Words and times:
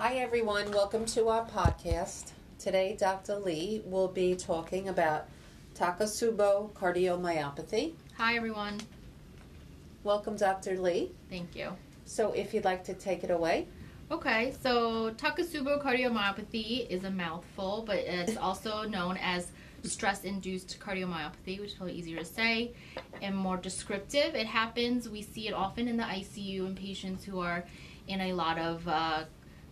Hi, 0.00 0.14
everyone. 0.18 0.70
Welcome 0.70 1.06
to 1.06 1.26
our 1.26 1.44
podcast. 1.44 2.30
Today, 2.60 2.96
Dr. 2.96 3.34
Lee 3.34 3.82
will 3.84 4.06
be 4.06 4.36
talking 4.36 4.88
about 4.88 5.26
Takotsubo 5.74 6.70
cardiomyopathy. 6.70 7.94
Hi, 8.16 8.36
everyone. 8.36 8.80
Welcome, 10.04 10.36
Dr. 10.36 10.78
Lee. 10.78 11.10
Thank 11.28 11.56
you. 11.56 11.72
So, 12.04 12.30
if 12.30 12.54
you'd 12.54 12.64
like 12.64 12.84
to 12.84 12.94
take 12.94 13.24
it 13.24 13.32
away. 13.32 13.66
Okay, 14.12 14.54
so 14.62 15.10
Takotsubo 15.16 15.82
cardiomyopathy 15.82 16.88
is 16.88 17.02
a 17.02 17.10
mouthful, 17.10 17.82
but 17.84 17.96
it's 17.96 18.36
also 18.40 18.84
known 18.84 19.18
as 19.20 19.50
stress 19.82 20.22
induced 20.22 20.78
cardiomyopathy, 20.78 21.58
which 21.58 21.70
is 21.70 21.74
probably 21.74 21.94
easier 21.94 22.18
to 22.18 22.24
say 22.24 22.70
and 23.20 23.36
more 23.36 23.56
descriptive. 23.56 24.36
It 24.36 24.46
happens, 24.46 25.08
we 25.08 25.22
see 25.22 25.48
it 25.48 25.54
often 25.54 25.88
in 25.88 25.96
the 25.96 26.04
ICU 26.04 26.68
in 26.68 26.76
patients 26.76 27.24
who 27.24 27.40
are 27.40 27.64
in 28.06 28.20
a 28.20 28.32
lot 28.32 28.58
of 28.58 28.86
uh, 28.86 29.24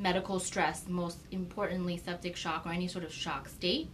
medical 0.00 0.40
stress, 0.40 0.84
most 0.88 1.18
importantly, 1.30 1.96
septic 1.98 2.34
shock 2.34 2.66
or 2.66 2.70
any 2.70 2.88
sort 2.88 3.04
of 3.04 3.12
shock 3.12 3.48
state. 3.48 3.88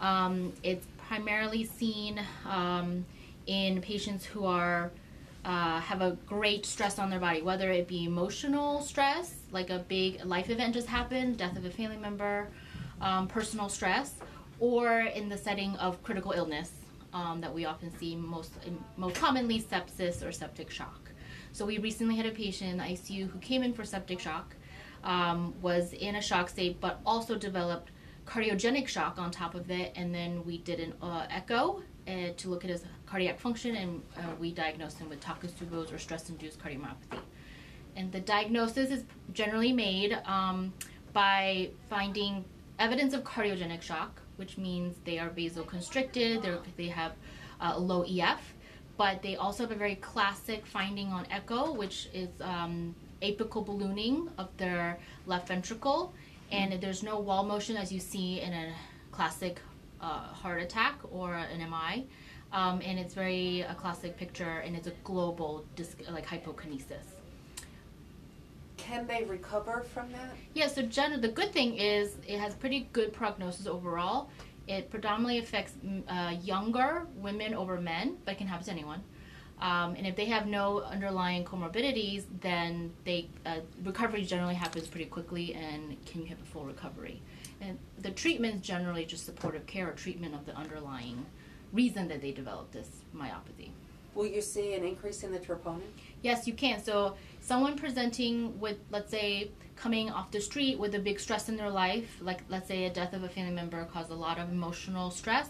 Um, 0.00 0.52
it's 0.62 0.86
primarily 1.08 1.64
seen 1.64 2.20
um, 2.44 3.06
in 3.46 3.80
patients 3.80 4.24
who 4.24 4.44
are 4.44 4.90
uh, 5.46 5.80
have 5.80 6.02
a 6.02 6.18
great 6.26 6.66
stress 6.66 6.98
on 6.98 7.08
their 7.08 7.20
body, 7.20 7.40
whether 7.40 7.70
it 7.70 7.86
be 7.86 8.04
emotional 8.04 8.82
stress, 8.82 9.36
like 9.52 9.70
a 9.70 9.78
big 9.78 10.22
life 10.24 10.50
event 10.50 10.74
just 10.74 10.88
happened, 10.88 11.38
death 11.38 11.56
of 11.56 11.64
a 11.64 11.70
family 11.70 11.96
member, 11.96 12.48
um, 13.00 13.28
personal 13.28 13.68
stress, 13.68 14.14
or 14.58 15.00
in 15.00 15.28
the 15.28 15.38
setting 15.38 15.76
of 15.76 16.02
critical 16.02 16.32
illness 16.32 16.72
um, 17.14 17.40
that 17.40 17.54
we 17.54 17.64
often 17.64 17.96
see 17.96 18.16
most 18.16 18.52
most 18.96 19.14
commonly 19.14 19.62
sepsis 19.62 20.26
or 20.26 20.32
septic 20.32 20.68
shock. 20.68 21.10
So 21.52 21.64
we 21.64 21.78
recently 21.78 22.16
had 22.16 22.26
a 22.26 22.32
patient 22.32 22.72
in 22.72 22.76
the 22.78 22.84
ICU 22.84 23.30
who 23.30 23.38
came 23.38 23.62
in 23.62 23.72
for 23.72 23.84
septic 23.84 24.20
shock, 24.20 24.56
um, 25.06 25.54
was 25.62 25.92
in 25.94 26.16
a 26.16 26.20
shock 26.20 26.50
state, 26.50 26.80
but 26.80 27.00
also 27.06 27.36
developed 27.36 27.90
cardiogenic 28.26 28.88
shock 28.88 29.18
on 29.18 29.30
top 29.30 29.54
of 29.54 29.70
it, 29.70 29.92
and 29.94 30.14
then 30.14 30.44
we 30.44 30.58
did 30.58 30.80
an 30.80 30.92
uh, 31.00 31.26
echo 31.30 31.82
uh, 32.08 32.10
to 32.36 32.50
look 32.50 32.64
at 32.64 32.70
his 32.70 32.84
cardiac 33.06 33.38
function, 33.38 33.76
and 33.76 34.02
uh, 34.18 34.34
we 34.38 34.52
diagnosed 34.52 34.98
him 34.98 35.08
with 35.08 35.20
Takotsubo's 35.20 35.92
or 35.92 35.98
stress-induced 35.98 36.58
cardiomyopathy. 36.58 37.20
And 37.94 38.12
the 38.12 38.20
diagnosis 38.20 38.90
is 38.90 39.04
generally 39.32 39.72
made 39.72 40.18
um, 40.26 40.74
by 41.12 41.70
finding 41.88 42.44
evidence 42.80 43.14
of 43.14 43.22
cardiogenic 43.22 43.80
shock, 43.80 44.20
which 44.36 44.58
means 44.58 44.96
they 45.04 45.18
are 45.18 45.30
vasoconstricted, 45.30 46.60
they 46.76 46.88
have 46.88 47.12
uh, 47.60 47.78
low 47.78 48.02
EF, 48.02 48.54
but 48.96 49.22
they 49.22 49.36
also 49.36 49.62
have 49.62 49.70
a 49.70 49.76
very 49.76 49.94
classic 49.96 50.66
finding 50.66 51.08
on 51.08 51.26
echo, 51.30 51.72
which 51.72 52.08
is 52.12 52.28
um, 52.40 52.94
apical 53.22 53.64
ballooning 53.64 54.28
of 54.38 54.48
their 54.56 54.98
left 55.26 55.48
ventricle, 55.48 56.12
and 56.50 56.72
mm-hmm. 56.72 56.80
there's 56.80 57.02
no 57.02 57.18
wall 57.18 57.44
motion 57.44 57.76
as 57.76 57.92
you 57.92 58.00
see 58.00 58.40
in 58.40 58.52
a 58.52 58.72
classic 59.12 59.60
uh, 60.00 60.20
heart 60.20 60.62
attack 60.62 60.98
or 61.10 61.34
an 61.34 61.58
MI. 61.70 62.06
Um, 62.52 62.80
and 62.84 62.98
it's 62.98 63.12
very 63.12 63.62
a 63.62 63.74
classic 63.74 64.16
picture, 64.16 64.58
and 64.64 64.76
it's 64.76 64.86
a 64.86 64.92
global 65.02 65.64
disc, 65.74 65.98
like 66.10 66.26
hypokinesis 66.26 67.16
can 68.86 69.06
they 69.06 69.24
recover 69.24 69.84
from 69.92 70.12
that? 70.12 70.30
Yeah, 70.54 70.68
so 70.68 70.82
Jenna, 70.82 71.18
the 71.18 71.28
good 71.28 71.52
thing 71.52 71.76
is 71.76 72.16
it 72.26 72.38
has 72.38 72.54
pretty 72.54 72.88
good 72.92 73.12
prognosis 73.12 73.66
overall. 73.66 74.30
It 74.68 74.90
predominantly 74.90 75.38
affects 75.38 75.72
mm, 75.84 76.02
uh, 76.08 76.38
younger 76.40 77.06
women 77.16 77.54
over 77.54 77.80
men, 77.80 78.16
but 78.24 78.32
it 78.32 78.38
can 78.38 78.46
happen 78.46 78.64
to 78.66 78.70
anyone. 78.70 79.02
Um, 79.60 79.94
and 79.96 80.06
if 80.06 80.16
they 80.16 80.26
have 80.26 80.46
no 80.46 80.80
underlying 80.80 81.44
comorbidities, 81.44 82.24
then 82.40 82.92
they 83.04 83.28
uh, 83.46 83.60
recovery 83.84 84.22
generally 84.22 84.54
happens 84.54 84.86
pretty 84.86 85.06
quickly, 85.06 85.54
and 85.54 85.96
can 86.04 86.22
you 86.22 86.28
have 86.28 86.40
a 86.40 86.44
full 86.44 86.64
recovery? 86.64 87.22
And 87.60 87.78
the 87.98 88.10
treatment 88.10 88.56
is 88.56 88.60
generally 88.60 89.06
just 89.06 89.24
supportive 89.24 89.66
care 89.66 89.88
or 89.88 89.92
treatment 89.92 90.34
of 90.34 90.44
the 90.44 90.54
underlying 90.54 91.24
reason 91.72 92.08
that 92.08 92.20
they 92.20 92.32
developed 92.32 92.72
this 92.72 92.88
myopathy. 93.14 93.70
Will 94.14 94.26
you 94.26 94.42
see 94.42 94.74
an 94.74 94.84
increase 94.84 95.22
in 95.22 95.32
the 95.32 95.38
troponin? 95.38 95.80
Yes, 96.22 96.46
you 96.46 96.52
can. 96.52 96.82
So 96.82 97.16
someone 97.40 97.76
presenting 97.78 98.58
with, 98.60 98.76
let's 98.90 99.10
say, 99.10 99.50
coming 99.74 100.10
off 100.10 100.30
the 100.30 100.40
street 100.40 100.78
with 100.78 100.94
a 100.94 100.98
big 100.98 101.20
stress 101.20 101.48
in 101.48 101.56
their 101.56 101.70
life, 101.70 102.18
like 102.20 102.40
let's 102.48 102.68
say 102.68 102.84
a 102.84 102.90
death 102.90 103.12
of 103.12 103.24
a 103.24 103.28
family 103.28 103.52
member 103.52 103.84
caused 103.86 104.10
a 104.10 104.14
lot 104.14 104.38
of 104.38 104.50
emotional 104.50 105.10
stress, 105.10 105.48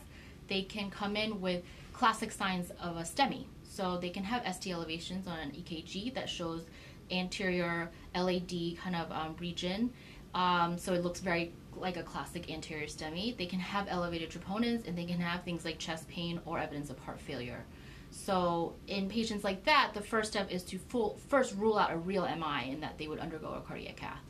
they 0.49 0.63
can 0.63 0.91
come 0.91 1.17
in 1.17 1.41
with 1.41 1.63
classic 1.93 2.31
signs 2.33 2.71
of 2.81 2.97
a 2.97 3.03
STEMI. 3.03 3.45
So 3.77 3.99
they 3.99 4.09
can 4.09 4.25
have 4.25 4.43
ST 4.55 4.73
elevations 4.73 5.27
on 5.27 5.39
an 5.39 5.51
EKG 5.51 6.15
that 6.15 6.31
shows 6.31 6.65
anterior 7.11 7.91
LAD 8.15 8.79
kind 8.83 8.97
of 8.97 9.13
um, 9.13 9.37
region. 9.39 9.93
Um, 10.35 10.79
so 10.79 10.95
it 10.95 11.05
looks 11.05 11.21
very 11.21 11.53
like 11.77 11.99
a 11.99 12.03
classic 12.03 12.51
anterior 12.51 12.87
STEMI. 12.87 13.37
They 13.37 13.45
can 13.45 13.61
have 13.61 13.87
elevated 13.91 14.31
troponins 14.31 14.89
and 14.89 14.97
they 14.97 15.05
can 15.05 15.21
have 15.21 15.45
things 15.45 15.67
like 15.67 15.79
chest 15.79 16.09
pain 16.09 16.41
or 16.47 16.59
evidence 16.59 16.89
of 16.89 16.99
heart 17.01 17.21
failure. 17.21 17.67
So 18.11 18.73
in 18.87 19.11
patients 19.11 19.45
like 19.45 19.65
that, 19.65 19.91
the 19.93 20.01
first 20.01 20.31
step 20.31 20.51
is 20.51 20.63
to 20.65 20.79
full, 20.79 21.19
first 21.29 21.55
rule 21.55 21.77
out 21.77 21.93
a 21.93 21.99
real 21.99 22.23
MI 22.23 22.71
and 22.71 22.83
that 22.83 22.97
they 22.97 23.09
would 23.09 23.19
undergo 23.19 23.49
a 23.49 23.61
cardiac 23.61 23.97
cath. 23.97 24.23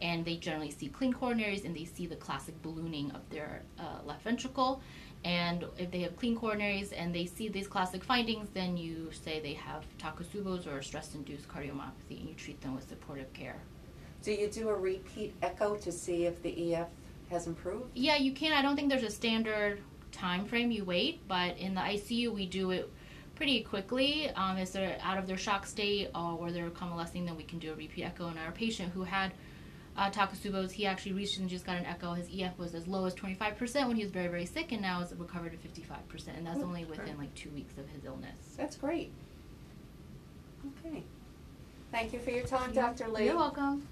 And 0.00 0.24
they 0.24 0.36
generally 0.36 0.70
see 0.70 0.88
clean 0.88 1.12
coronaries 1.12 1.64
and 1.64 1.76
they 1.76 1.84
see 1.84 2.06
the 2.06 2.16
classic 2.16 2.60
ballooning 2.62 3.10
of 3.12 3.28
their 3.30 3.62
uh, 3.78 4.04
left 4.04 4.22
ventricle. 4.22 4.82
And 5.24 5.66
if 5.76 5.90
they 5.90 6.00
have 6.00 6.16
clean 6.16 6.36
coronaries 6.36 6.92
and 6.96 7.14
they 7.14 7.26
see 7.26 7.48
these 7.48 7.68
classic 7.68 8.02
findings, 8.02 8.48
then 8.50 8.76
you 8.76 9.10
say 9.12 9.40
they 9.40 9.54
have 9.54 9.84
Takotsubo's 9.98 10.66
or 10.66 10.80
stress-induced 10.80 11.46
cardiomyopathy 11.48 12.20
and 12.20 12.28
you 12.28 12.34
treat 12.34 12.60
them 12.62 12.74
with 12.74 12.88
supportive 12.88 13.30
care. 13.34 13.60
Do 14.22 14.32
you 14.32 14.48
do 14.48 14.68
a 14.68 14.74
repeat 14.74 15.34
echo 15.42 15.76
to 15.76 15.92
see 15.92 16.24
if 16.24 16.42
the 16.42 16.74
EF 16.74 16.88
has 17.30 17.46
improved? 17.46 17.90
Yeah, 17.94 18.16
you 18.16 18.32
can. 18.32 18.52
I 18.52 18.62
don't 18.62 18.76
think 18.76 18.88
there's 18.88 19.02
a 19.02 19.10
standard 19.10 19.80
time 20.12 20.44
frame 20.44 20.70
you 20.70 20.84
wait, 20.84 21.26
but 21.28 21.56
in 21.58 21.74
the 21.74 21.80
ICU 21.80 22.32
we 22.32 22.46
do 22.46 22.70
it 22.70 22.90
pretty 23.34 23.62
quickly. 23.62 24.28
Um, 24.30 24.58
if 24.58 24.72
they're 24.72 24.98
out 25.02 25.16
of 25.16 25.26
their 25.26 25.38
shock 25.38 25.66
state 25.66 26.10
or 26.14 26.50
they're 26.50 26.68
convalescing, 26.70 27.24
then 27.24 27.36
we 27.36 27.42
can 27.42 27.58
do 27.58 27.72
a 27.72 27.74
repeat 27.74 28.04
echo. 28.04 28.28
And 28.28 28.38
our 28.38 28.52
patient 28.52 28.92
who 28.92 29.02
had 29.02 29.32
uh, 30.00 30.10
Takotsubo's, 30.10 30.72
he 30.72 30.86
actually 30.86 31.12
reached 31.12 31.38
and 31.38 31.48
just 31.48 31.66
got 31.66 31.76
an 31.76 31.84
echo. 31.84 32.14
His 32.14 32.26
EF 32.34 32.58
was 32.58 32.74
as 32.74 32.88
low 32.88 33.04
as 33.04 33.14
25% 33.14 33.86
when 33.86 33.96
he 33.96 34.02
was 34.02 34.10
very, 34.10 34.28
very 34.28 34.46
sick, 34.46 34.72
and 34.72 34.80
now 34.80 35.02
it's 35.02 35.12
recovered 35.12 35.52
to 35.52 35.58
55%. 35.58 36.38
And 36.38 36.46
that's 36.46 36.60
oh, 36.60 36.64
only 36.64 36.86
within 36.86 37.18
like 37.18 37.34
two 37.34 37.50
weeks 37.50 37.76
of 37.76 37.86
his 37.90 38.06
illness. 38.06 38.54
That's 38.56 38.76
great. 38.76 39.12
Okay. 40.86 41.02
Thank 41.92 42.14
you 42.14 42.18
for 42.18 42.30
your 42.30 42.46
time, 42.46 42.72
Dr. 42.72 43.08
Lee. 43.08 43.26
You're 43.26 43.36
welcome. 43.36 43.86